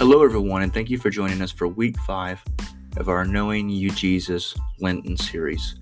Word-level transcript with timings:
Hello, 0.00 0.24
everyone, 0.24 0.62
and 0.62 0.72
thank 0.72 0.88
you 0.88 0.96
for 0.96 1.10
joining 1.10 1.42
us 1.42 1.52
for 1.52 1.68
week 1.68 1.94
five 1.98 2.42
of 2.96 3.10
our 3.10 3.22
Knowing 3.22 3.68
You 3.68 3.90
Jesus 3.90 4.54
Lenten 4.78 5.14
series. 5.14 5.74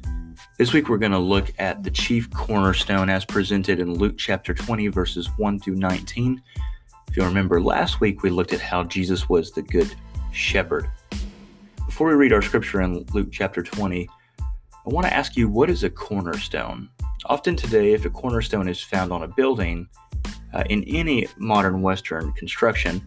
This 0.59 0.73
week, 0.73 0.89
we're 0.89 0.98
going 0.98 1.12
to 1.12 1.21
look 1.21 1.53
at 1.61 1.85
the 1.85 1.91
chief 1.93 2.29
cornerstone 2.32 3.11
as 3.11 3.25
presented 3.25 3.79
in 3.79 3.95
Luke 3.95 4.18
chapter 4.18 4.53
20, 4.53 4.89
verses 4.89 5.29
1 5.36 5.61
through 5.61 5.77
19. 5.77 6.43
If 7.07 7.17
you 7.17 7.23
remember, 7.23 7.62
last 7.62 8.00
week 8.00 8.25
we 8.25 8.31
looked 8.31 8.53
at 8.53 8.61
how 8.61 8.82
Jesus 8.82 9.29
was 9.29 9.53
the 9.53 9.62
good 9.62 9.95
shepherd. 10.32 10.91
Before 11.87 12.09
we 12.09 12.14
read 12.14 12.32
our 12.32 12.43
scripture 12.43 12.80
in 12.80 13.07
Luke 13.14 13.29
chapter 13.30 13.62
20, 13.62 14.09
I 14.41 14.45
want 14.87 15.07
to 15.07 15.14
ask 15.14 15.37
you 15.37 15.48
what 15.48 15.71
is 15.71 15.85
a 15.85 15.91
cornerstone? 15.91 16.89
Often 17.27 17.55
today, 17.55 17.93
if 17.93 18.05
a 18.05 18.11
cornerstone 18.11 18.66
is 18.66 18.82
found 18.82 19.13
on 19.13 19.22
a 19.22 19.29
building, 19.29 19.89
uh, 20.55 20.64
in 20.71 20.82
any 20.85 21.29
modern 21.36 21.82
Western 21.82 22.32
construction, 22.32 23.00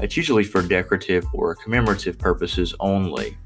it's 0.00 0.16
usually 0.16 0.44
for 0.44 0.62
decorative 0.62 1.26
or 1.32 1.54
commemorative 1.54 2.18
purposes 2.18 2.74
only. 2.80 3.36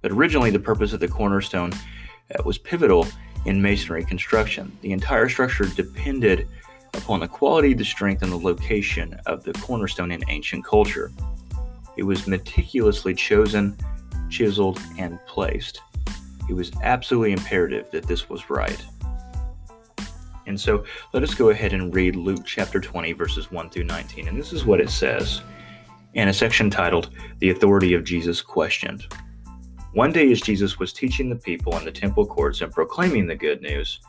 But 0.00 0.12
originally, 0.12 0.50
the 0.50 0.58
purpose 0.58 0.92
of 0.92 1.00
the 1.00 1.08
cornerstone 1.08 1.72
uh, 1.72 2.42
was 2.44 2.58
pivotal 2.58 3.06
in 3.44 3.60
masonry 3.60 4.04
construction. 4.04 4.76
The 4.80 4.92
entire 4.92 5.28
structure 5.28 5.66
depended 5.66 6.48
upon 6.94 7.20
the 7.20 7.28
quality, 7.28 7.74
the 7.74 7.84
strength, 7.84 8.22
and 8.22 8.32
the 8.32 8.36
location 8.36 9.18
of 9.26 9.44
the 9.44 9.52
cornerstone 9.54 10.10
in 10.10 10.22
ancient 10.28 10.64
culture. 10.64 11.10
It 11.96 12.02
was 12.04 12.26
meticulously 12.26 13.14
chosen, 13.14 13.76
chiseled, 14.30 14.80
and 14.98 15.18
placed. 15.26 15.80
It 16.48 16.54
was 16.54 16.72
absolutely 16.82 17.32
imperative 17.32 17.90
that 17.90 18.06
this 18.06 18.28
was 18.28 18.50
right. 18.50 18.82
And 20.46 20.60
so 20.60 20.84
let 21.12 21.22
us 21.22 21.34
go 21.34 21.50
ahead 21.50 21.72
and 21.72 21.94
read 21.94 22.16
Luke 22.16 22.44
chapter 22.44 22.80
20, 22.80 23.12
verses 23.12 23.50
1 23.50 23.70
through 23.70 23.84
19. 23.84 24.28
And 24.28 24.38
this 24.38 24.52
is 24.52 24.64
what 24.64 24.80
it 24.80 24.90
says 24.90 25.42
in 26.14 26.28
a 26.28 26.32
section 26.32 26.70
titled 26.70 27.10
The 27.38 27.50
Authority 27.50 27.94
of 27.94 28.04
Jesus 28.04 28.42
Questioned. 28.42 29.06
One 29.92 30.12
day, 30.12 30.30
as 30.32 30.40
Jesus 30.40 30.78
was 30.78 30.92
teaching 30.92 31.28
the 31.28 31.36
people 31.36 31.76
in 31.78 31.84
the 31.84 31.92
temple 31.92 32.26
courts 32.26 32.60
and 32.60 32.72
proclaiming 32.72 33.26
the 33.26 33.34
good 33.34 33.60
news, 33.62 34.00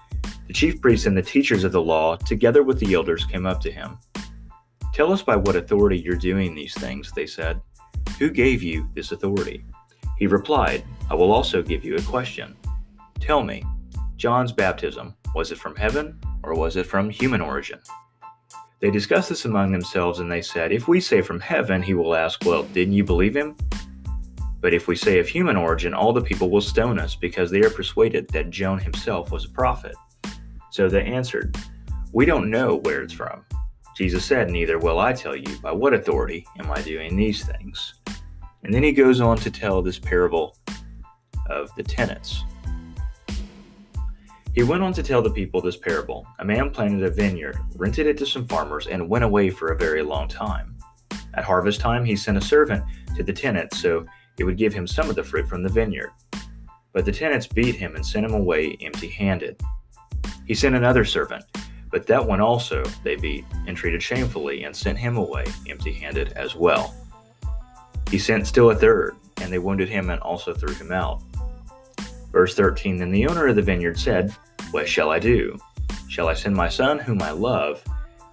the 0.47 0.53
chief 0.53 0.81
priests 0.81 1.05
and 1.05 1.17
the 1.17 1.21
teachers 1.21 1.63
of 1.63 1.71
the 1.71 1.81
law, 1.81 2.15
together 2.15 2.63
with 2.63 2.79
the 2.79 2.93
elders, 2.93 3.25
came 3.25 3.45
up 3.45 3.61
to 3.61 3.71
him. 3.71 3.97
Tell 4.93 5.11
us 5.11 5.21
by 5.21 5.35
what 5.35 5.55
authority 5.55 5.97
you're 5.97 6.15
doing 6.15 6.53
these 6.53 6.73
things, 6.75 7.11
they 7.11 7.25
said. 7.25 7.61
Who 8.19 8.29
gave 8.29 8.61
you 8.61 8.89
this 8.93 9.11
authority? 9.11 9.65
He 10.17 10.27
replied, 10.27 10.83
I 11.09 11.15
will 11.15 11.31
also 11.31 11.61
give 11.61 11.83
you 11.83 11.95
a 11.95 12.01
question. 12.03 12.55
Tell 13.19 13.43
me, 13.43 13.63
John's 14.17 14.51
baptism, 14.51 15.15
was 15.33 15.51
it 15.51 15.57
from 15.57 15.75
heaven 15.75 16.19
or 16.43 16.53
was 16.53 16.75
it 16.75 16.85
from 16.85 17.09
human 17.09 17.41
origin? 17.41 17.79
They 18.79 18.91
discussed 18.91 19.29
this 19.29 19.45
among 19.45 19.71
themselves, 19.71 20.19
and 20.19 20.31
they 20.31 20.41
said, 20.41 20.71
If 20.71 20.87
we 20.87 20.99
say 20.99 21.21
from 21.21 21.39
heaven, 21.39 21.81
he 21.81 21.93
will 21.93 22.15
ask, 22.15 22.43
Well, 22.45 22.63
didn't 22.63 22.93
you 22.93 23.03
believe 23.03 23.35
him? 23.35 23.55
But 24.59 24.73
if 24.73 24.87
we 24.87 24.95
say 24.95 25.19
of 25.19 25.27
human 25.27 25.57
origin, 25.57 25.93
all 25.93 26.13
the 26.13 26.21
people 26.21 26.49
will 26.49 26.61
stone 26.61 26.99
us, 26.99 27.15
because 27.15 27.51
they 27.51 27.61
are 27.61 27.69
persuaded 27.69 28.27
that 28.29 28.49
John 28.49 28.79
himself 28.79 29.31
was 29.31 29.45
a 29.45 29.49
prophet. 29.49 29.95
So 30.71 30.89
they 30.89 31.03
answered, 31.03 31.57
We 32.11 32.25
don't 32.25 32.49
know 32.49 32.77
where 32.77 33.01
it's 33.01 33.13
from. 33.13 33.45
Jesus 33.95 34.25
said, 34.25 34.49
Neither 34.49 34.79
will 34.79 34.99
I 34.99 35.13
tell 35.13 35.35
you 35.35 35.57
by 35.61 35.71
what 35.71 35.93
authority 35.93 36.47
am 36.57 36.71
I 36.71 36.81
doing 36.81 37.15
these 37.15 37.45
things. 37.45 37.95
And 38.63 38.73
then 38.73 38.83
he 38.83 38.91
goes 38.91 39.21
on 39.21 39.37
to 39.37 39.51
tell 39.51 39.81
this 39.81 39.99
parable 39.99 40.57
of 41.49 41.73
the 41.75 41.83
tenants. 41.83 42.43
He 44.53 44.61
went 44.61 44.83
on 44.83 44.93
to 44.93 45.03
tell 45.03 45.23
the 45.23 45.31
people 45.31 45.61
this 45.61 45.77
parable 45.77 46.27
A 46.39 46.45
man 46.45 46.69
planted 46.69 47.03
a 47.03 47.09
vineyard, 47.09 47.57
rented 47.75 48.05
it 48.05 48.17
to 48.19 48.25
some 48.25 48.47
farmers, 48.47 48.85
and 48.85 49.09
went 49.09 49.23
away 49.23 49.49
for 49.49 49.69
a 49.69 49.77
very 49.77 50.03
long 50.03 50.27
time. 50.27 50.77
At 51.33 51.43
harvest 51.43 51.79
time, 51.79 52.05
he 52.05 52.15
sent 52.15 52.37
a 52.37 52.41
servant 52.41 52.83
to 53.15 53.23
the 53.23 53.33
tenants 53.33 53.79
so 53.79 54.05
he 54.37 54.43
would 54.43 54.57
give 54.57 54.73
him 54.73 54.85
some 54.85 55.09
of 55.09 55.15
the 55.15 55.23
fruit 55.23 55.47
from 55.47 55.63
the 55.63 55.69
vineyard. 55.69 56.11
But 56.91 57.05
the 57.05 57.11
tenants 57.11 57.47
beat 57.47 57.75
him 57.75 57.95
and 57.95 58.05
sent 58.05 58.27
him 58.27 58.33
away 58.33 58.77
empty 58.81 59.07
handed. 59.07 59.59
He 60.45 60.53
sent 60.53 60.75
another 60.75 61.05
servant, 61.05 61.43
but 61.89 62.05
that 62.05 62.23
one 62.23 62.41
also 62.41 62.83
they 63.03 63.15
beat 63.15 63.45
and 63.65 63.75
treated 63.75 64.03
shamefully 64.03 64.65
and 64.65 64.75
sent 64.75 64.99
him 64.99 65.17
away 65.17 65.45
empty 65.67 65.93
handed 65.93 66.33
as 66.33 66.55
well. 66.55 66.93
He 68.11 68.19
sent 68.19 68.45
still 68.45 68.69
a 68.69 68.75
third, 68.75 69.15
and 69.41 69.51
they 69.51 69.57
wounded 69.57 69.89
him 69.89 70.11
and 70.11 70.21
also 70.21 70.53
threw 70.53 70.75
him 70.75 70.91
out. 70.91 71.23
Verse 72.33 72.55
13 72.55 72.97
Then 72.97 73.11
the 73.11 73.27
owner 73.27 73.47
of 73.47 73.55
the 73.55 73.61
vineyard 73.61 73.97
said, 73.97 74.35
What 74.71 74.89
shall 74.89 75.09
I 75.09 75.19
do? 75.19 75.57
Shall 76.09 76.27
I 76.27 76.33
send 76.33 76.55
my 76.55 76.67
son, 76.67 76.99
whom 76.99 77.21
I 77.21 77.31
love? 77.31 77.81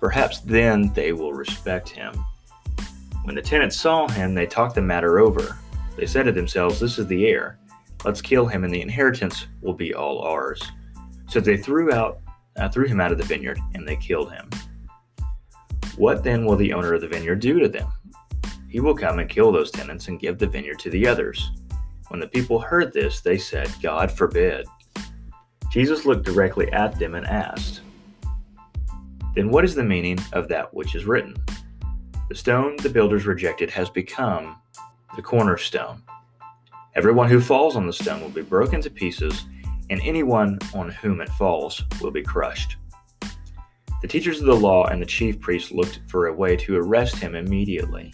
Perhaps 0.00 0.40
then 0.40 0.92
they 0.94 1.12
will 1.12 1.32
respect 1.32 1.88
him. 1.88 2.12
When 3.22 3.36
the 3.36 3.42
tenants 3.42 3.78
saw 3.78 4.08
him, 4.08 4.34
they 4.34 4.46
talked 4.46 4.74
the 4.74 4.82
matter 4.82 5.20
over. 5.20 5.56
They 5.96 6.06
said 6.06 6.24
to 6.24 6.32
themselves, 6.32 6.80
This 6.80 6.98
is 6.98 7.06
the 7.06 7.26
heir. 7.28 7.58
Let's 8.04 8.22
kill 8.22 8.46
him, 8.46 8.64
and 8.64 8.74
the 8.74 8.80
inheritance 8.80 9.46
will 9.60 9.74
be 9.74 9.94
all 9.94 10.22
ours. 10.22 10.60
So 11.28 11.38
they 11.38 11.58
threw 11.58 11.92
out 11.92 12.20
uh, 12.56 12.68
threw 12.68 12.86
him 12.86 13.00
out 13.00 13.12
of 13.12 13.18
the 13.18 13.24
vineyard, 13.24 13.58
and 13.74 13.86
they 13.86 13.96
killed 13.96 14.32
him. 14.32 14.50
What 15.96 16.22
then 16.24 16.44
will 16.44 16.56
the 16.56 16.72
owner 16.72 16.94
of 16.94 17.00
the 17.00 17.08
vineyard 17.08 17.40
do 17.40 17.60
to 17.60 17.68
them? 17.68 17.92
He 18.68 18.80
will 18.80 18.94
come 18.94 19.18
and 19.18 19.28
kill 19.28 19.52
those 19.52 19.70
tenants 19.70 20.08
and 20.08 20.20
give 20.20 20.38
the 20.38 20.46
vineyard 20.46 20.78
to 20.80 20.90
the 20.90 21.06
others. 21.06 21.52
When 22.10 22.18
the 22.18 22.26
people 22.26 22.58
heard 22.58 22.92
this, 22.92 23.20
they 23.20 23.38
said, 23.38 23.72
God 23.80 24.10
forbid. 24.10 24.66
Jesus 25.70 26.04
looked 26.04 26.24
directly 26.24 26.68
at 26.72 26.98
them 26.98 27.14
and 27.14 27.24
asked, 27.24 27.82
Then 29.36 29.48
what 29.48 29.64
is 29.64 29.76
the 29.76 29.84
meaning 29.84 30.18
of 30.32 30.48
that 30.48 30.74
which 30.74 30.96
is 30.96 31.04
written? 31.04 31.36
The 32.28 32.34
stone 32.34 32.74
the 32.78 32.88
builders 32.88 33.26
rejected 33.26 33.70
has 33.70 33.88
become 33.88 34.56
the 35.14 35.22
cornerstone. 35.22 36.02
Everyone 36.96 37.28
who 37.28 37.40
falls 37.40 37.76
on 37.76 37.86
the 37.86 37.92
stone 37.92 38.20
will 38.20 38.28
be 38.28 38.42
broken 38.42 38.80
to 38.80 38.90
pieces, 38.90 39.44
and 39.88 40.00
anyone 40.02 40.58
on 40.74 40.90
whom 40.90 41.20
it 41.20 41.28
falls 41.28 41.84
will 42.00 42.10
be 42.10 42.24
crushed. 42.24 42.76
The 44.02 44.08
teachers 44.08 44.40
of 44.40 44.46
the 44.46 44.56
law 44.56 44.86
and 44.86 45.00
the 45.00 45.06
chief 45.06 45.40
priests 45.40 45.70
looked 45.70 46.00
for 46.08 46.26
a 46.26 46.34
way 46.34 46.56
to 46.56 46.76
arrest 46.76 47.18
him 47.18 47.36
immediately, 47.36 48.12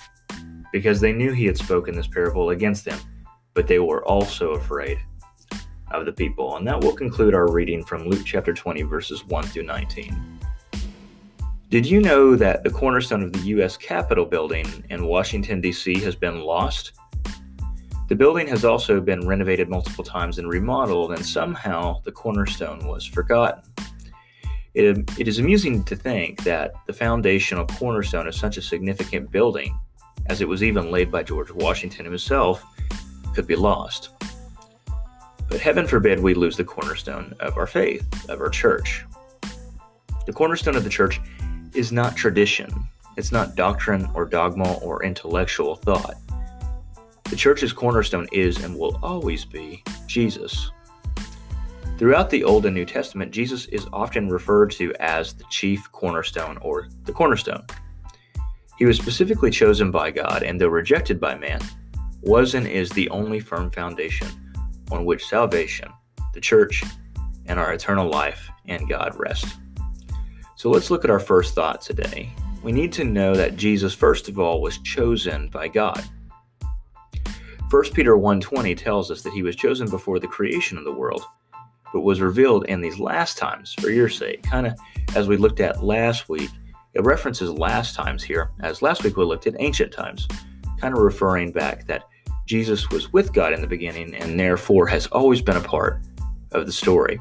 because 0.70 1.00
they 1.00 1.14
knew 1.14 1.32
he 1.32 1.46
had 1.46 1.56
spoken 1.56 1.96
this 1.96 2.08
parable 2.08 2.50
against 2.50 2.84
them 2.84 2.98
but 3.56 3.66
they 3.66 3.78
were 3.78 4.04
also 4.04 4.50
afraid 4.50 4.98
of 5.90 6.04
the 6.04 6.12
people. 6.12 6.56
And 6.56 6.66
that 6.68 6.80
will 6.80 6.92
conclude 6.92 7.34
our 7.34 7.50
reading 7.50 7.82
from 7.82 8.06
Luke 8.06 8.24
chapter 8.24 8.52
20, 8.52 8.82
verses 8.82 9.24
1 9.24 9.44
through 9.44 9.62
19. 9.62 10.38
Did 11.70 11.86
you 11.86 12.00
know 12.00 12.36
that 12.36 12.62
the 12.62 12.70
cornerstone 12.70 13.22
of 13.22 13.32
the 13.32 13.40
U.S. 13.56 13.76
Capitol 13.78 14.26
building 14.26 14.84
in 14.90 15.06
Washington, 15.06 15.62
D.C. 15.62 15.98
has 16.00 16.14
been 16.14 16.42
lost? 16.42 16.92
The 18.08 18.14
building 18.14 18.46
has 18.48 18.64
also 18.64 19.00
been 19.00 19.26
renovated 19.26 19.68
multiple 19.68 20.04
times 20.04 20.38
and 20.38 20.48
remodeled, 20.48 21.12
and 21.12 21.24
somehow 21.24 22.02
the 22.04 22.12
cornerstone 22.12 22.86
was 22.86 23.04
forgotten. 23.06 23.62
It, 24.74 25.10
it 25.18 25.26
is 25.26 25.38
amusing 25.38 25.82
to 25.84 25.96
think 25.96 26.44
that 26.44 26.74
the 26.86 26.92
foundational 26.92 27.66
cornerstone 27.66 28.28
of 28.28 28.34
such 28.34 28.58
a 28.58 28.62
significant 28.62 29.30
building, 29.30 29.76
as 30.26 30.42
it 30.42 30.48
was 30.48 30.62
even 30.62 30.90
laid 30.90 31.10
by 31.10 31.22
George 31.22 31.50
Washington 31.50 32.04
himself, 32.04 32.62
could 33.36 33.46
be 33.46 33.54
lost. 33.54 34.08
But 35.50 35.60
heaven 35.60 35.86
forbid 35.86 36.18
we 36.20 36.32
lose 36.32 36.56
the 36.56 36.64
cornerstone 36.64 37.34
of 37.38 37.58
our 37.58 37.66
faith, 37.66 38.30
of 38.30 38.40
our 38.40 38.48
church. 38.48 39.04
The 40.24 40.32
cornerstone 40.32 40.74
of 40.74 40.84
the 40.84 40.90
church 40.90 41.20
is 41.74 41.92
not 41.92 42.16
tradition, 42.16 42.72
it's 43.18 43.32
not 43.32 43.54
doctrine 43.54 44.08
or 44.14 44.24
dogma 44.24 44.78
or 44.78 45.04
intellectual 45.04 45.76
thought. 45.76 46.14
The 47.24 47.36
church's 47.36 47.74
cornerstone 47.74 48.26
is 48.32 48.64
and 48.64 48.74
will 48.74 48.98
always 49.02 49.44
be 49.44 49.84
Jesus. 50.06 50.70
Throughout 51.98 52.30
the 52.30 52.42
Old 52.42 52.64
and 52.64 52.74
New 52.74 52.86
Testament, 52.86 53.32
Jesus 53.32 53.66
is 53.66 53.86
often 53.92 54.30
referred 54.30 54.70
to 54.72 54.94
as 54.98 55.34
the 55.34 55.44
chief 55.50 55.92
cornerstone 55.92 56.56
or 56.62 56.88
the 57.04 57.12
cornerstone. 57.12 57.66
He 58.78 58.86
was 58.86 58.96
specifically 58.96 59.50
chosen 59.50 59.90
by 59.90 60.10
God, 60.10 60.42
and 60.42 60.58
though 60.58 60.68
rejected 60.68 61.20
by 61.20 61.34
man, 61.36 61.60
was 62.26 62.54
and 62.54 62.66
is 62.66 62.90
the 62.90 63.08
only 63.10 63.40
firm 63.40 63.70
foundation 63.70 64.28
on 64.90 65.04
which 65.04 65.26
salvation, 65.26 65.88
the 66.34 66.40
church, 66.40 66.82
and 67.46 67.58
our 67.58 67.72
eternal 67.72 68.10
life 68.10 68.50
and 68.66 68.88
God 68.88 69.14
rest. 69.16 69.46
So 70.56 70.70
let's 70.70 70.90
look 70.90 71.04
at 71.04 71.10
our 71.10 71.20
first 71.20 71.54
thought 71.54 71.80
today. 71.80 72.32
We 72.62 72.72
need 72.72 72.92
to 72.94 73.04
know 73.04 73.34
that 73.34 73.56
Jesus 73.56 73.94
first 73.94 74.28
of 74.28 74.38
all 74.38 74.60
was 74.60 74.78
chosen 74.78 75.48
by 75.48 75.68
God. 75.68 76.02
1 77.70 77.92
Peter 77.94 78.16
1:20 78.16 78.76
tells 78.76 79.10
us 79.10 79.22
that 79.22 79.32
he 79.32 79.42
was 79.42 79.54
chosen 79.54 79.88
before 79.88 80.18
the 80.18 80.26
creation 80.26 80.78
of 80.78 80.84
the 80.84 80.92
world, 80.92 81.24
but 81.92 82.00
was 82.00 82.20
revealed 82.20 82.64
in 82.66 82.80
these 82.80 82.98
last 82.98 83.38
times 83.38 83.74
for 83.74 83.90
your 83.90 84.08
sake. 84.08 84.42
Kind 84.42 84.66
of 84.66 84.74
as 85.14 85.28
we 85.28 85.36
looked 85.36 85.60
at 85.60 85.84
last 85.84 86.28
week, 86.28 86.50
it 86.94 87.04
references 87.04 87.50
last 87.50 87.94
times 87.94 88.22
here, 88.22 88.50
as 88.60 88.82
last 88.82 89.04
week 89.04 89.16
we 89.16 89.24
looked 89.24 89.46
at 89.46 89.54
ancient 89.58 89.92
times, 89.92 90.26
kind 90.80 90.94
of 90.96 91.02
referring 91.02 91.52
back 91.52 91.86
that 91.86 92.04
Jesus 92.46 92.88
was 92.90 93.12
with 93.12 93.32
God 93.32 93.52
in 93.52 93.60
the 93.60 93.66
beginning 93.66 94.14
and 94.14 94.38
therefore 94.38 94.86
has 94.86 95.06
always 95.08 95.42
been 95.42 95.56
a 95.56 95.60
part 95.60 96.00
of 96.52 96.66
the 96.66 96.72
story. 96.72 97.20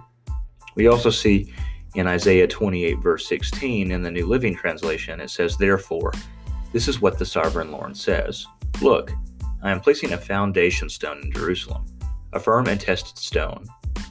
We 0.76 0.88
also 0.88 1.10
see 1.10 1.52
in 1.96 2.08
Isaiah 2.08 2.48
28, 2.48 3.00
verse 3.00 3.28
16, 3.28 3.92
in 3.92 4.04
the 4.04 4.12
New 4.12 4.28
Living 4.28 4.56
Translation, 4.56 5.20
it 5.20 5.30
says, 5.30 5.58
Therefore, 5.58 6.14
This 6.72 6.88
is 6.88 7.02
what 7.02 7.18
the 7.18 7.26
sovereign 7.26 7.72
Lord 7.72 7.98
says 7.98 8.46
Look, 8.82 9.12
I 9.64 9.72
am 9.72 9.80
placing 9.80 10.14
a 10.14 10.18
foundation 10.18 10.90
stone 10.90 11.22
in 11.24 11.32
Jerusalem, 11.32 11.86
a 12.34 12.40
firm 12.40 12.68
and 12.68 12.80
tested 12.80 13.18
stone. 13.18 13.66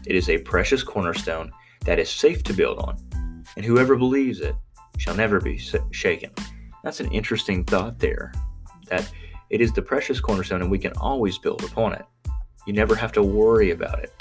It 0.06 0.16
is 0.16 0.28
a 0.28 0.38
precious 0.38 0.82
cornerstone 0.82 1.52
that 1.84 1.98
is 1.98 2.10
safe 2.10 2.42
to 2.44 2.52
build 2.52 2.78
on, 2.78 2.96
and 3.56 3.64
whoever 3.64 3.96
believes 3.96 4.40
it 4.40 4.56
shall 4.96 5.14
never 5.14 5.40
be 5.40 5.60
shaken. 5.92 6.30
That's 6.82 7.00
an 7.00 7.12
interesting 7.12 7.64
thought 7.64 7.98
there, 7.98 8.32
that 8.88 9.10
it 9.54 9.60
is 9.60 9.72
the 9.72 9.80
precious 9.80 10.18
cornerstone 10.18 10.62
and 10.62 10.70
we 10.70 10.80
can 10.80 10.92
always 10.96 11.38
build 11.38 11.62
upon 11.62 11.92
it. 11.92 12.04
You 12.66 12.72
never 12.72 12.96
have 12.96 13.12
to 13.12 13.22
worry 13.22 13.70
about 13.70 14.00
it. 14.00 14.12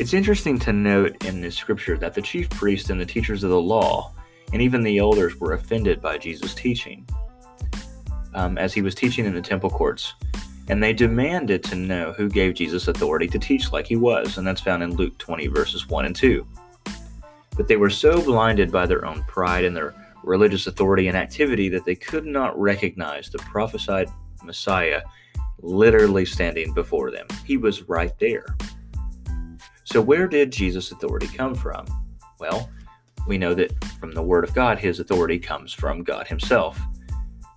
It's 0.00 0.12
interesting 0.12 0.58
to 0.58 0.72
note 0.72 1.24
in 1.24 1.40
this 1.40 1.54
scripture 1.54 1.96
that 1.98 2.12
the 2.12 2.20
chief 2.20 2.50
priests 2.50 2.90
and 2.90 3.00
the 3.00 3.06
teachers 3.06 3.44
of 3.44 3.50
the 3.50 3.60
law, 3.60 4.12
and 4.52 4.60
even 4.60 4.82
the 4.82 4.98
elders, 4.98 5.38
were 5.38 5.52
offended 5.52 6.02
by 6.02 6.18
Jesus' 6.18 6.56
teaching 6.56 7.08
um, 8.34 8.58
as 8.58 8.74
he 8.74 8.82
was 8.82 8.96
teaching 8.96 9.26
in 9.26 9.34
the 9.34 9.40
temple 9.40 9.70
courts. 9.70 10.14
And 10.66 10.82
they 10.82 10.92
demanded 10.92 11.62
to 11.64 11.76
know 11.76 12.14
who 12.14 12.28
gave 12.28 12.54
Jesus 12.54 12.88
authority 12.88 13.28
to 13.28 13.38
teach 13.38 13.70
like 13.70 13.86
he 13.86 13.94
was, 13.94 14.38
and 14.38 14.44
that's 14.44 14.60
found 14.60 14.82
in 14.82 14.96
Luke 14.96 15.16
20, 15.18 15.46
verses 15.46 15.88
1 15.88 16.06
and 16.06 16.16
2. 16.16 16.44
But 17.56 17.68
they 17.68 17.76
were 17.76 17.90
so 17.90 18.20
blinded 18.20 18.72
by 18.72 18.86
their 18.86 19.04
own 19.04 19.22
pride 19.28 19.64
and 19.64 19.76
their 19.76 19.94
religious 20.24 20.66
authority 20.66 21.08
and 21.08 21.16
activity 21.16 21.68
that 21.68 21.84
they 21.84 21.94
could 21.94 22.26
not 22.26 22.58
recognize 22.58 23.30
the 23.30 23.38
prophesied 23.38 24.08
Messiah 24.42 25.02
literally 25.60 26.24
standing 26.24 26.72
before 26.74 27.10
them. 27.10 27.26
He 27.44 27.56
was 27.56 27.82
right 27.88 28.16
there. 28.18 28.46
So, 29.84 30.00
where 30.00 30.26
did 30.26 30.50
Jesus' 30.50 30.92
authority 30.92 31.28
come 31.28 31.54
from? 31.54 31.86
Well, 32.40 32.70
we 33.26 33.38
know 33.38 33.54
that 33.54 33.72
from 34.00 34.12
the 34.12 34.22
Word 34.22 34.44
of 34.44 34.54
God, 34.54 34.78
his 34.78 35.00
authority 35.00 35.38
comes 35.38 35.72
from 35.72 36.02
God 36.02 36.26
Himself. 36.26 36.78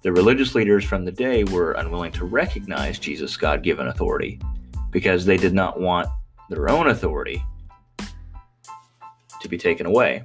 The 0.03 0.11
religious 0.11 0.55
leaders 0.55 0.85
from 0.85 1.03
the 1.03 1.11
day 1.11 1.43
were 1.43 1.73
unwilling 1.73 2.11
to 2.13 2.25
recognize 2.25 2.99
Jesus' 2.99 3.35
God 3.35 3.63
given 3.63 3.87
authority 3.87 4.39
because 4.91 5.25
they 5.25 5.37
did 5.37 5.53
not 5.53 5.79
want 5.79 6.07
their 6.49 6.69
own 6.69 6.87
authority 6.87 7.43
to 9.41 9.49
be 9.49 9.57
taken 9.57 9.85
away. 9.85 10.23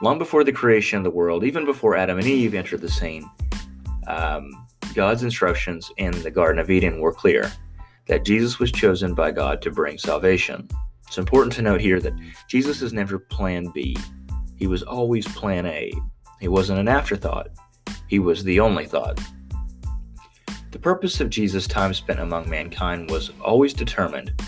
Long 0.00 0.18
before 0.18 0.44
the 0.44 0.52
creation 0.52 0.98
of 0.98 1.04
the 1.04 1.10
world, 1.10 1.42
even 1.42 1.64
before 1.64 1.96
Adam 1.96 2.18
and 2.18 2.26
Eve 2.26 2.54
entered 2.54 2.80
the 2.80 2.88
scene, 2.88 3.28
um, 4.06 4.66
God's 4.94 5.24
instructions 5.24 5.90
in 5.96 6.12
the 6.22 6.30
Garden 6.30 6.60
of 6.60 6.70
Eden 6.70 7.00
were 7.00 7.12
clear 7.12 7.50
that 8.06 8.24
Jesus 8.24 8.58
was 8.58 8.70
chosen 8.70 9.12
by 9.12 9.32
God 9.32 9.60
to 9.62 9.70
bring 9.70 9.98
salvation. 9.98 10.68
It's 11.06 11.18
important 11.18 11.52
to 11.54 11.62
note 11.62 11.80
here 11.80 12.00
that 12.00 12.14
Jesus 12.46 12.80
is 12.80 12.92
never 12.92 13.18
plan 13.18 13.70
B. 13.74 13.96
He 14.56 14.66
was 14.66 14.82
always 14.82 15.26
plan 15.26 15.66
A. 15.66 15.92
He 16.40 16.48
wasn't 16.48 16.78
an 16.78 16.88
afterthought, 16.88 17.48
he 18.06 18.20
was 18.20 18.44
the 18.44 18.60
only 18.60 18.86
thought. 18.86 19.20
The 20.70 20.78
purpose 20.78 21.20
of 21.20 21.28
Jesus' 21.28 21.66
time 21.66 21.92
spent 21.92 22.20
among 22.20 22.48
mankind 22.48 23.10
was 23.10 23.32
always 23.42 23.74
determined 23.74 24.40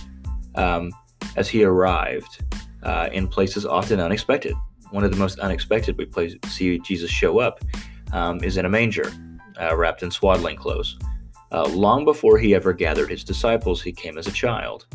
um, 0.55 0.93
as 1.37 1.49
he 1.49 1.65
arrived 1.65 2.45
uh, 2.83 3.09
in 3.13 3.27
places 3.27 3.67
often 3.67 3.99
unexpected. 3.99 4.55
One 4.91 5.05
of 5.05 5.11
the 5.11 5.17
most 5.17 5.39
unexpected 5.39 5.97
we 5.97 6.05
play, 6.05 6.39
see 6.47 6.79
Jesus 6.81 7.11
show 7.11 7.39
up 7.39 7.61
um, 8.13 8.43
is 8.43 8.57
in 8.57 8.65
a 8.65 8.69
manger, 8.69 9.11
uh, 9.61 9.77
wrapped 9.77 10.03
in 10.03 10.11
swaddling 10.11 10.57
clothes. 10.57 10.99
Uh, 11.53 11.67
long 11.69 12.05
before 12.05 12.39
he 12.39 12.55
ever 12.55 12.73
gathered 12.73 13.11
his 13.11 13.25
disciples, 13.25 13.83
he 13.83 13.93
came 13.93 14.19
as 14.19 14.27
a 14.27 14.33
child. 14.33 14.87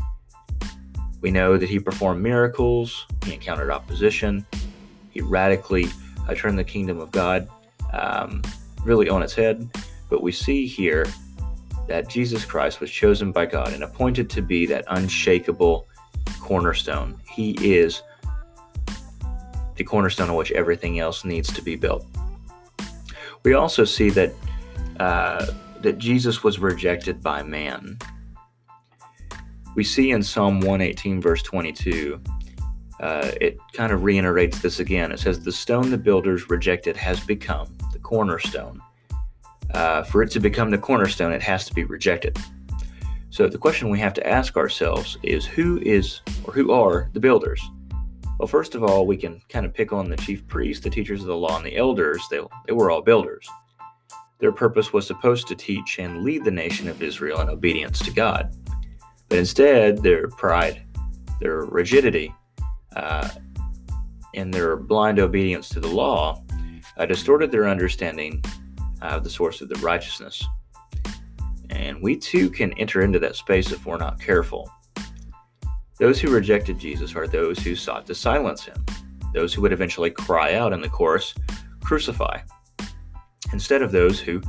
We 1.21 1.31
know 1.31 1.57
that 1.57 1.69
he 1.69 1.79
performed 1.79 2.21
miracles, 2.21 3.05
he 3.25 3.33
encountered 3.33 3.71
opposition, 3.71 4.45
he 5.11 5.21
radically 5.21 5.87
uh, 6.27 6.35
turned 6.35 6.59
the 6.59 6.63
kingdom 6.63 6.99
of 6.99 7.11
God 7.11 7.47
um, 7.93 8.41
really 8.83 9.09
on 9.09 9.23
its 9.23 9.33
head. 9.33 9.69
But 10.09 10.21
we 10.21 10.31
see 10.31 10.67
here 10.67 11.05
that 11.87 12.09
Jesus 12.09 12.45
Christ 12.45 12.79
was 12.79 12.91
chosen 12.91 13.31
by 13.31 13.45
God 13.45 13.73
and 13.73 13.83
appointed 13.83 14.29
to 14.31 14.41
be 14.41 14.65
that 14.67 14.85
unshakable 14.87 15.87
cornerstone. 16.39 17.19
He 17.29 17.51
is 17.61 18.01
the 19.75 19.83
cornerstone 19.83 20.29
on 20.29 20.35
which 20.35 20.51
everything 20.51 20.99
else 20.99 21.25
needs 21.25 21.51
to 21.53 21.61
be 21.61 21.75
built. 21.75 22.05
We 23.43 23.53
also 23.53 23.85
see 23.85 24.09
that 24.11 24.33
uh, 24.99 25.45
that 25.81 25.97
Jesus 25.99 26.43
was 26.43 26.59
rejected 26.59 27.21
by 27.21 27.43
man. 27.43 27.97
We 29.75 29.83
see 29.83 30.11
in 30.11 30.23
Psalm 30.23 30.61
118, 30.61 31.21
verse 31.21 31.43
22, 31.43 32.19
uh, 32.99 33.31
it 33.41 33.59
kind 33.73 33.91
of 33.91 34.03
reiterates 34.03 34.59
this 34.59 34.79
again. 34.79 35.11
It 35.11 35.19
says, 35.19 35.43
The 35.43 35.51
stone 35.51 35.91
the 35.91 35.97
builders 35.97 36.49
rejected 36.49 36.95
has 36.97 37.19
become 37.19 37.77
the 37.91 37.99
cornerstone. 37.99 38.81
Uh, 39.73 40.03
for 40.03 40.23
it 40.23 40.31
to 40.31 40.39
become 40.39 40.71
the 40.71 40.77
cornerstone, 40.77 41.33
it 41.33 41.41
has 41.41 41.65
to 41.65 41.73
be 41.73 41.83
rejected. 41.83 42.37
So 43.29 43.47
the 43.47 43.57
question 43.57 43.89
we 43.89 43.99
have 43.99 44.13
to 44.13 44.25
ask 44.25 44.55
ourselves 44.55 45.17
is 45.21 45.45
who 45.45 45.79
is 45.81 46.21
or 46.45 46.53
who 46.53 46.71
are 46.71 47.09
the 47.13 47.19
builders? 47.19 47.61
Well, 48.37 48.47
first 48.47 48.75
of 48.75 48.83
all, 48.83 49.07
we 49.07 49.17
can 49.17 49.41
kind 49.47 49.65
of 49.65 49.73
pick 49.73 49.93
on 49.93 50.09
the 50.09 50.17
chief 50.17 50.45
priests, 50.47 50.83
the 50.83 50.89
teachers 50.89 51.21
of 51.21 51.27
the 51.27 51.35
law, 51.35 51.55
and 51.57 51.65
the 51.65 51.77
elders. 51.77 52.21
They, 52.29 52.39
they 52.67 52.73
were 52.73 52.91
all 52.91 53.01
builders. 53.01 53.47
Their 54.39 54.51
purpose 54.51 54.91
was 54.91 55.07
supposed 55.07 55.47
to 55.47 55.55
teach 55.55 55.99
and 55.99 56.23
lead 56.23 56.43
the 56.43 56.51
nation 56.51 56.89
of 56.89 57.01
Israel 57.01 57.39
in 57.39 57.49
obedience 57.49 57.99
to 57.99 58.11
God. 58.11 58.53
But 59.29 59.39
instead, 59.39 60.03
their 60.03 60.27
pride, 60.27 60.83
their 61.39 61.61
rigidity, 61.61 62.35
uh, 62.95 63.29
and 64.33 64.53
their 64.53 64.75
blind 64.75 65.19
obedience 65.19 65.69
to 65.69 65.79
the 65.79 65.87
law 65.87 66.43
uh, 66.97 67.05
distorted 67.05 67.51
their 67.51 67.67
understanding 67.67 68.43
of 69.01 69.23
the 69.23 69.29
source 69.29 69.61
of 69.61 69.69
the 69.69 69.75
righteousness. 69.75 70.45
And 71.69 72.01
we 72.01 72.17
too 72.17 72.49
can 72.49 72.73
enter 72.73 73.01
into 73.01 73.19
that 73.19 73.35
space 73.35 73.71
if 73.71 73.85
we're 73.85 73.97
not 73.97 74.19
careful. 74.19 74.69
Those 75.97 76.19
who 76.19 76.29
rejected 76.29 76.77
Jesus 76.77 77.15
are 77.15 77.27
those 77.27 77.59
who 77.59 77.75
sought 77.75 78.05
to 78.07 78.15
silence 78.15 78.65
him, 78.65 78.85
those 79.33 79.53
who 79.53 79.61
would 79.61 79.73
eventually 79.73 80.11
cry 80.11 80.55
out 80.55 80.73
in 80.73 80.81
the 80.81 80.89
chorus, 80.89 81.33
Crucify, 81.81 82.39
instead 83.53 83.81
of 83.81 83.91
those 83.91 84.19
who, 84.19 84.41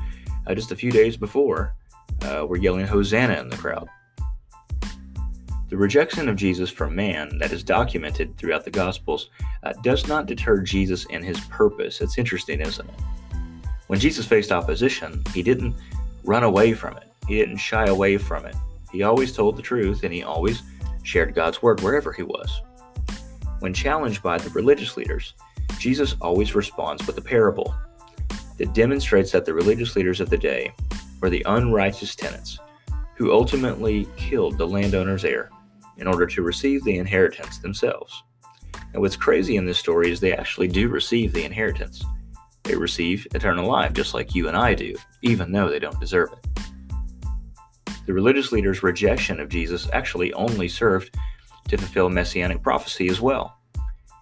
uh, 0.47 0.55
just 0.55 0.73
a 0.73 0.77
few 0.77 0.91
days 0.91 1.17
before, 1.17 1.75
uh, 2.23 2.45
were 2.47 2.57
yelling 2.57 2.87
Hosanna 2.87 3.35
in 3.35 3.49
the 3.49 3.57
crowd. 3.57 3.89
The 5.69 5.77
rejection 5.77 6.29
of 6.29 6.37
Jesus 6.37 6.71
from 6.71 6.95
man 6.95 7.39
that 7.39 7.53
is 7.53 7.63
documented 7.63 8.37
throughout 8.37 8.65
the 8.65 8.71
Gospels 8.71 9.31
uh, 9.63 9.73
does 9.83 10.09
not 10.09 10.27
deter 10.27 10.61
Jesus 10.63 11.05
in 11.07 11.23
his 11.23 11.39
purpose. 11.41 12.01
It's 12.01 12.19
interesting, 12.19 12.61
isn't 12.61 12.89
it? 12.89 13.01
When 13.89 14.01
Jesus 14.01 14.27
faced 14.27 14.51
opposition, 14.51 15.23
he 15.35 15.43
didn't 15.43 15.77
run 16.25 16.45
away 16.45 16.73
from 16.73 16.97
it, 16.97 17.13
he 17.29 17.37
didn't 17.37 17.59
shy 17.59 17.87
away 17.87 18.17
from 18.17 18.47
it. 18.47 18.57
He 18.91 19.03
always 19.03 19.33
told 19.33 19.57
the 19.57 19.63
truth 19.63 20.03
and 20.05 20.13
he 20.13 20.23
always 20.23 20.63
shared 21.07 21.35
God's 21.35 21.63
word 21.63 21.81
wherever 21.81 22.13
he 22.13 22.25
was. 22.25 22.63
When 23.61 23.73
challenged 23.73 24.23
by 24.23 24.39
the 24.39 24.51
religious 24.51 24.97
leaders, 24.97 25.35
Jesus 25.79 26.17
always 26.21 26.55
responds 26.55 27.07
with 27.07 27.17
a 27.17 27.23
parable 27.23 27.75
that 28.59 28.75
demonstrates 28.75 29.31
that 29.31 29.45
the 29.45 29.55
religious 29.55 29.95
leaders 29.95 30.21
of 30.21 30.31
the 30.31 30.37
day 30.37 30.73
were 31.21 31.31
the 31.31 31.45
unrighteous 31.47 32.17
tenants 32.17 32.59
who 33.15 33.33
ultimately 33.33 34.07
killed 34.17 34.59
the 34.59 34.67
landowner's 34.67 35.25
heir 35.25 35.51
in 35.97 36.07
order 36.07 36.27
to 36.27 36.43
receive 36.43 36.83
the 36.85 36.99
inheritance 36.99 37.59
themselves. 37.59 38.25
And 38.93 39.01
what's 39.01 39.17
crazy 39.17 39.57
in 39.57 39.65
this 39.65 39.79
story 39.79 40.11
is 40.11 40.21
they 40.21 40.35
actually 40.35 40.69
do 40.69 40.89
receive 40.89 41.33
the 41.33 41.45
inheritance. 41.45 42.05
They 42.65 42.77
receive 42.77 43.27
eternal 43.33 43.69
life 43.69 43.93
just 43.93 44.13
like 44.13 44.35
you 44.35 44.49
and 44.49 44.57
I 44.57 44.75
do, 44.75 44.97
even 45.23 45.53
though 45.53 45.71
they 45.71 45.79
don't 45.79 46.01
deserve 46.01 46.33
it. 46.33 46.63
The 48.07 48.15
religious 48.15 48.53
leaders' 48.53 48.83
rejection 48.83 49.41
of 49.41 49.49
Jesus 49.49 49.89
actually 49.93 50.33
only 50.33 50.69
served 50.69 51.17
to 51.69 51.77
fulfill 51.77 52.09
messianic 52.09 52.63
prophecy 52.63 53.09
as 53.09 53.21
well. 53.21 53.59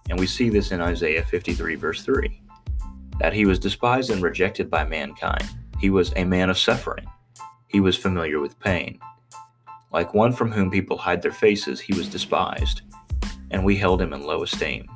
And 0.09 0.19
we 0.19 0.27
see 0.27 0.49
this 0.49 0.71
in 0.71 0.81
Isaiah 0.81 1.23
53, 1.23 1.75
verse 1.75 2.03
3 2.03 2.41
that 3.19 3.33
he 3.33 3.45
was 3.45 3.59
despised 3.59 4.09
and 4.09 4.21
rejected 4.21 4.69
by 4.69 4.83
mankind. 4.83 5.47
He 5.79 5.89
was 5.89 6.11
a 6.17 6.25
man 6.25 6.49
of 6.49 6.57
suffering. 6.57 7.05
He 7.67 7.79
was 7.79 7.95
familiar 7.95 8.41
with 8.41 8.59
pain. 8.59 8.99
Like 9.93 10.13
one 10.13 10.33
from 10.33 10.51
whom 10.51 10.69
people 10.69 10.97
hide 10.97 11.21
their 11.21 11.31
faces, 11.31 11.79
he 11.79 11.93
was 11.93 12.09
despised, 12.09 12.81
and 13.51 13.63
we 13.63 13.77
held 13.77 14.01
him 14.01 14.11
in 14.11 14.23
low 14.23 14.43
esteem. 14.43 14.89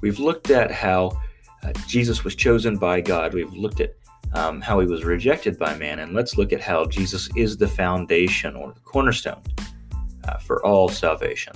We've 0.00 0.20
looked 0.20 0.50
at 0.50 0.70
how 0.70 1.20
uh, 1.64 1.72
Jesus 1.88 2.22
was 2.22 2.36
chosen 2.36 2.76
by 2.76 3.00
God. 3.00 3.34
We've 3.34 3.52
looked 3.52 3.80
at 3.80 3.96
um, 4.34 4.60
how 4.60 4.80
he 4.80 4.86
was 4.86 5.04
rejected 5.04 5.58
by 5.58 5.76
man, 5.76 5.98
and 5.98 6.14
let's 6.14 6.36
look 6.36 6.52
at 6.52 6.60
how 6.60 6.86
Jesus 6.86 7.28
is 7.36 7.56
the 7.56 7.68
foundation 7.68 8.56
or 8.56 8.72
the 8.72 8.80
cornerstone 8.80 9.42
uh, 10.24 10.38
for 10.38 10.64
all 10.64 10.88
salvation. 10.88 11.52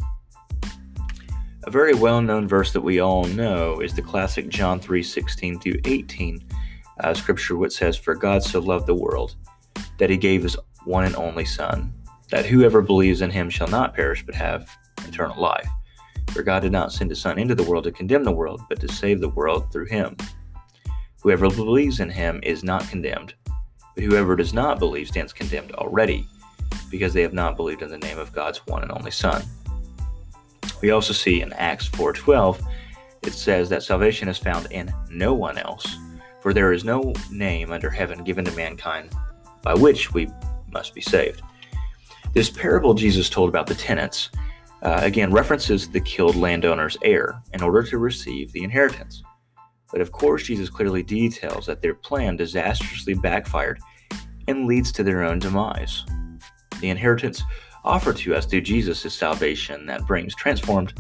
A 1.65 1.71
very 1.71 1.95
well-known 1.95 2.49
verse 2.49 2.73
that 2.73 2.81
we 2.81 3.01
all 3.01 3.25
know 3.25 3.81
is 3.81 3.95
the 3.95 4.03
classic 4.03 4.49
John 4.49 4.81
3:16 4.81 5.61
through 5.61 5.81
18 5.85 6.43
uh, 7.01 7.15
scripture, 7.15 7.57
which 7.57 7.75
says, 7.75 7.97
"For 7.97 8.15
God 8.15 8.43
so 8.43 8.61
loved 8.61 8.87
the 8.87 8.95
world 8.95 9.37
that 9.99 10.11
He 10.11 10.17
gave 10.17 10.43
His 10.43 10.57
one 10.85 11.05
and 11.05 11.17
only 11.17 11.45
Son, 11.45 11.93
that 12.31 12.47
whoever 12.47 12.83
believes 12.83 13.23
in 13.23 13.31
him 13.31 13.51
shall 13.51 13.69
not 13.69 13.95
perish 13.95 14.25
but 14.25 14.35
have 14.35 14.69
eternal 15.07 15.41
life. 15.41 15.69
For 16.31 16.43
God 16.43 16.61
did 16.61 16.73
not 16.73 16.93
send 16.93 17.11
his 17.11 17.21
Son 17.21 17.39
into 17.39 17.55
the 17.55 17.65
world 17.65 17.85
to 17.85 17.93
condemn 17.93 18.25
the 18.25 18.33
world, 18.33 18.63
but 18.69 18.81
to 18.81 18.89
save 18.89 19.21
the 19.21 19.29
world 19.29 19.73
through 19.73 19.87
him. 19.87 20.17
Whoever 21.23 21.51
believes 21.51 22.01
in 22.01 22.09
him 22.09 22.41
is 22.43 22.65
not 22.65 22.89
condemned, 22.89 23.35
but 23.95 24.05
whoever 24.05 24.37
does 24.37 24.55
not 24.55 24.79
believe 24.79 25.09
stands 25.09 25.33
condemned 25.33 25.73
already, 25.73 26.27
because 26.91 27.13
they 27.13 27.23
have 27.23 27.35
not 27.35 27.57
believed 27.57 27.83
in 27.83 27.91
the 27.91 27.99
name 27.99 28.19
of 28.19 28.33
God's 28.33 28.67
one 28.67 28.83
and 28.83 28.93
only 28.93 29.11
Son. 29.11 29.43
We 30.81 30.91
also 30.91 31.13
see 31.13 31.43
in 31.43 31.53
Acts 31.55 31.89
4:12 31.89 32.61
it 33.23 33.35
says 33.35 33.69
that 33.69 33.83
salvation 33.83 34.29
is 34.29 34.39
found 34.39 34.67
in 34.71 34.93
no 35.11 35.35
one 35.35 35.59
else, 35.59 35.99
for 36.41 36.55
there 36.55 36.73
is 36.73 36.85
no 36.85 37.13
name 37.31 37.71
under 37.71 37.91
heaven 37.91 38.25
given 38.25 38.45
to 38.47 38.53
mankind 38.53 39.11
by 39.63 39.75
which 39.75 40.15
we 40.15 40.29
must 40.73 40.95
be 40.95 41.03
saved. 41.03 41.43
This 42.33 42.49
parable 42.49 42.95
Jesus 42.95 43.29
told 43.29 43.51
about 43.51 43.67
the 43.67 43.75
tenants 43.75 44.31
uh, 44.83 45.01
again 45.03 45.31
references 45.31 45.89
the 45.91 46.01
killed 46.01 46.37
landowner's 46.37 46.97
heir 47.03 47.43
in 47.53 47.63
order 47.63 47.83
to 47.83 47.99
receive 47.99 48.53
the 48.53 48.65
inheritance. 48.65 49.23
But 49.93 50.01
of 50.01 50.13
course, 50.13 50.45
Jesus 50.45 50.71
clearly 50.71 51.03
details 51.03 51.67
that 51.67 51.83
their 51.83 51.95
plan 51.95 52.37
disastrously 52.37 53.15
backfired 53.15 53.81
and 54.47 54.67
leads 54.67 54.93
to 54.93 55.03
their 55.03 55.23
own 55.23 55.39
demise. 55.39 56.05
The 56.81 56.91
inheritance 56.91 57.43
offered 57.85 58.17
to 58.19 58.35
us 58.35 58.47
through 58.47 58.63
Jesus 58.63 59.05
is 59.05 59.15
salvation 59.15 59.87
that 59.87 60.07
brings 60.07 60.35
transformed, 60.35 60.95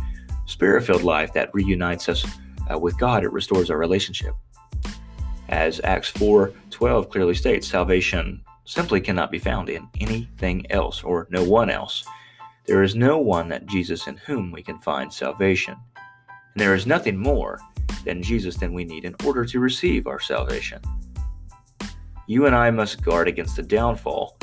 spirit 0.47 0.85
filled 0.85 1.02
life 1.02 1.32
that 1.32 1.54
reunites 1.54 2.09
us 2.09 2.25
uh, 2.70 2.78
with 2.78 2.99
God. 2.99 3.25
It 3.25 3.32
restores 3.32 3.70
our 3.70 3.78
relationship. 3.78 4.35
As 5.49 5.80
Acts 5.85 6.09
4 6.11 6.52
12 6.70 7.11
clearly 7.11 7.35
states, 7.35 7.66
salvation 7.66 8.42
simply 8.64 9.00
cannot 9.00 9.32
be 9.32 9.38
found 9.38 9.68
in 9.68 9.88
anything 10.00 10.70
else 10.70 11.02
or 11.02 11.26
no 11.30 11.42
one 11.42 11.70
else. 11.70 12.04
There 12.66 12.82
is 12.82 12.94
no 12.94 13.18
one 13.18 13.49
that 13.49 13.66
Jesus 13.66 14.06
in 14.06 14.16
whom 14.16 14.52
we 14.52 14.62
can 14.62 14.78
find 14.78 15.12
salvation. 15.12 15.76
And 16.54 16.61
there 16.61 16.75
is 16.75 16.87
nothing 16.87 17.16
more 17.16 17.59
than 18.04 18.23
Jesus 18.23 18.57
than 18.57 18.73
we 18.73 18.85
need 18.85 19.04
in 19.04 19.14
order 19.25 19.45
to 19.45 19.61
receive 19.61 20.07
our 20.07 20.21
salvation. 20.21 20.80
You 22.26 22.47
and 22.47 22.54
I 22.54 22.71
must 22.71 23.02
guard 23.02 23.28
against 23.28 23.57
the 23.57 23.62
downfall 23.62 24.38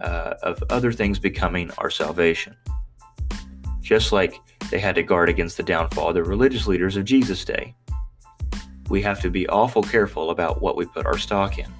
uh, 0.00 0.34
of 0.42 0.62
other 0.70 0.92
things 0.92 1.18
becoming 1.18 1.70
our 1.78 1.90
salvation. 1.90 2.56
Just 3.82 4.12
like 4.12 4.40
they 4.70 4.78
had 4.78 4.94
to 4.94 5.02
guard 5.02 5.28
against 5.28 5.56
the 5.56 5.62
downfall 5.62 6.08
of 6.08 6.14
the 6.14 6.24
religious 6.24 6.66
leaders 6.66 6.96
of 6.96 7.04
Jesus' 7.04 7.44
day. 7.44 7.74
We 8.88 9.02
have 9.02 9.20
to 9.20 9.30
be 9.30 9.48
awful 9.48 9.82
careful 9.82 10.30
about 10.30 10.62
what 10.62 10.76
we 10.76 10.86
put 10.86 11.06
our 11.06 11.18
stock 11.18 11.58
in. 11.58 11.72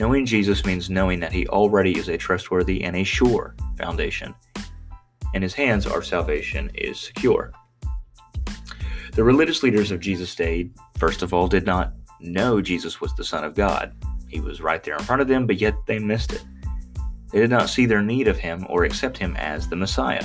Knowing 0.00 0.26
Jesus 0.26 0.64
means 0.64 0.90
knowing 0.90 1.20
that 1.20 1.32
He 1.32 1.46
already 1.48 1.98
is 1.98 2.08
a 2.08 2.16
trustworthy 2.16 2.82
and 2.84 2.96
a 2.96 3.04
sure 3.04 3.54
foundation. 3.76 4.34
In 5.34 5.42
His 5.42 5.54
hands, 5.54 5.86
our 5.86 6.02
salvation 6.02 6.70
is 6.74 6.98
secure. 6.98 7.52
The 9.18 9.24
religious 9.24 9.64
leaders 9.64 9.90
of 9.90 9.98
Jesus' 9.98 10.36
day, 10.36 10.70
first 10.96 11.22
of 11.22 11.34
all, 11.34 11.48
did 11.48 11.66
not 11.66 11.92
know 12.20 12.62
Jesus 12.62 13.00
was 13.00 13.16
the 13.16 13.24
Son 13.24 13.42
of 13.42 13.56
God. 13.56 13.92
He 14.28 14.38
was 14.38 14.60
right 14.60 14.80
there 14.80 14.94
in 14.94 15.02
front 15.02 15.20
of 15.20 15.26
them, 15.26 15.44
but 15.44 15.60
yet 15.60 15.74
they 15.86 15.98
missed 15.98 16.32
it. 16.32 16.44
They 17.32 17.40
did 17.40 17.50
not 17.50 17.68
see 17.68 17.84
their 17.84 18.00
need 18.00 18.28
of 18.28 18.38
him 18.38 18.64
or 18.70 18.84
accept 18.84 19.18
him 19.18 19.34
as 19.36 19.68
the 19.68 19.74
Messiah. 19.74 20.24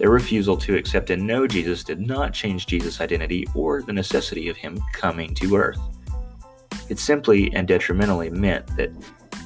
Their 0.00 0.10
refusal 0.10 0.56
to 0.56 0.74
accept 0.74 1.10
and 1.10 1.28
know 1.28 1.46
Jesus 1.46 1.84
did 1.84 2.00
not 2.00 2.32
change 2.34 2.66
Jesus' 2.66 3.00
identity 3.00 3.46
or 3.54 3.82
the 3.82 3.92
necessity 3.92 4.48
of 4.48 4.56
him 4.56 4.82
coming 4.92 5.32
to 5.34 5.54
earth. 5.54 5.78
It 6.88 6.98
simply 6.98 7.54
and 7.54 7.68
detrimentally 7.68 8.30
meant 8.30 8.66
that 8.76 8.90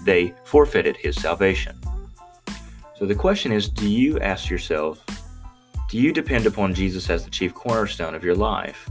they 0.06 0.32
forfeited 0.44 0.96
his 0.96 1.14
salvation. 1.14 1.78
So 2.96 3.04
the 3.04 3.14
question 3.14 3.52
is 3.52 3.68
do 3.68 3.86
you 3.86 4.18
ask 4.20 4.48
yourself, 4.48 5.04
do 5.90 5.98
you 5.98 6.12
depend 6.12 6.46
upon 6.46 6.72
Jesus 6.72 7.10
as 7.10 7.24
the 7.24 7.30
chief 7.30 7.52
cornerstone 7.52 8.14
of 8.14 8.22
your 8.22 8.36
life? 8.36 8.88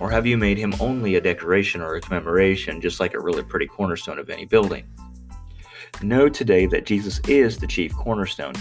Or 0.00 0.10
have 0.10 0.24
you 0.24 0.38
made 0.38 0.56
him 0.56 0.72
only 0.80 1.16
a 1.16 1.20
decoration 1.20 1.82
or 1.82 1.94
a 1.94 2.00
commemoration, 2.00 2.80
just 2.80 3.00
like 3.00 3.12
a 3.12 3.20
really 3.20 3.42
pretty 3.42 3.66
cornerstone 3.66 4.18
of 4.18 4.30
any 4.30 4.46
building? 4.46 4.86
Know 6.00 6.30
today 6.30 6.64
that 6.66 6.86
Jesus 6.86 7.20
is 7.28 7.58
the 7.58 7.66
chief 7.66 7.94
cornerstone, 7.94 8.54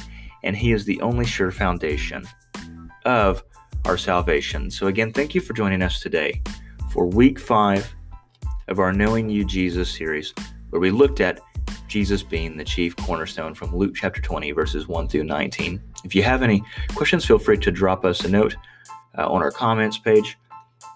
and 0.43 0.53
he 0.53 0.73
is 0.73 0.83
the 0.83 0.99
only 0.99 1.25
sure 1.25 1.49
foundation 1.49 2.27
of 3.05 3.41
our 3.85 3.97
salvation. 3.97 4.69
So, 4.69 4.87
again, 4.87 5.13
thank 5.13 5.33
you 5.33 5.39
for 5.39 5.53
joining 5.53 5.81
us 5.81 6.01
today 6.01 6.41
for 6.91 7.05
week 7.05 7.39
five 7.39 7.95
of 8.67 8.79
our 8.79 8.91
Knowing 8.91 9.29
You 9.29 9.45
Jesus 9.45 9.89
series, 9.89 10.33
where 10.71 10.81
we 10.81 10.91
looked 10.91 11.21
at 11.21 11.39
Jesus 11.87 12.21
being 12.21 12.57
the 12.57 12.65
chief 12.65 12.97
cornerstone 12.97 13.53
from 13.53 13.73
Luke 13.73 13.93
chapter 13.95 14.21
20, 14.21 14.51
verses 14.51 14.89
1 14.89 15.07
through 15.07 15.23
19. 15.23 15.81
If 16.03 16.15
you 16.15 16.23
have 16.23 16.41
any 16.41 16.63
questions, 16.95 17.25
feel 17.25 17.39
free 17.39 17.57
to 17.59 17.71
drop 17.71 18.05
us 18.05 18.21
a 18.25 18.29
note 18.29 18.55
uh, 19.17 19.29
on 19.29 19.41
our 19.41 19.51
comments 19.51 19.97
page 19.97 20.37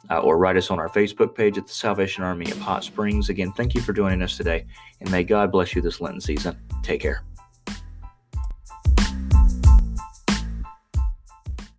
uh, 0.09 0.19
or 0.19 0.38
write 0.38 0.57
us 0.57 0.71
on 0.71 0.79
our 0.79 0.89
Facebook 0.89 1.35
page 1.35 1.57
at 1.57 1.67
the 1.67 1.74
Salvation 1.74 2.24
Army 2.24 2.50
of 2.51 2.59
Hot 2.59 2.83
Springs. 2.83 3.29
Again, 3.29 3.51
thank 3.51 3.75
you 3.75 3.81
for 3.81 3.93
joining 3.93 4.21
us 4.21 4.38
today, 4.38 4.65
and 5.01 5.12
may 5.12 5.24
God 5.24 5.51
bless 5.51 5.75
you 5.75 5.81
this 5.81 6.01
Lenten 6.01 6.21
season. 6.21 6.57
Take 6.83 7.01
care. 7.01 7.24